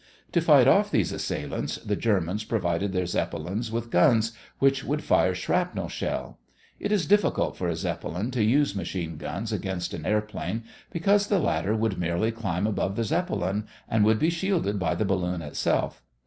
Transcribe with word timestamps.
To 0.31 0.41
fight 0.41 0.67
off 0.67 0.89
these 0.89 1.11
assailants 1.11 1.75
the 1.77 1.95
Germans 1.95 2.43
provided 2.43 2.91
their 2.91 3.05
Zeppelins 3.05 3.71
with 3.71 3.91
guns 3.91 4.31
which 4.57 4.83
would 4.83 5.03
fire 5.03 5.35
shrapnel 5.35 5.89
shell. 5.89 6.39
It 6.79 6.91
is 6.91 7.05
difficult 7.05 7.55
for 7.55 7.67
a 7.67 7.75
Zeppelin 7.75 8.31
to 8.31 8.41
use 8.43 8.73
machine 8.75 9.17
guns 9.17 9.53
against 9.53 9.93
an 9.93 10.07
airplane 10.07 10.63
because 10.89 11.27
the 11.27 11.37
latter 11.37 11.75
would 11.75 11.99
merely 11.99 12.31
climb 12.31 12.65
above 12.65 12.95
the 12.95 13.03
Zeppelin 13.03 13.67
and 13.87 14.03
would 14.03 14.17
be 14.17 14.31
shielded 14.31 14.79
by 14.79 14.95
the 14.95 15.05
balloon 15.05 15.43
itself. 15.43 16.01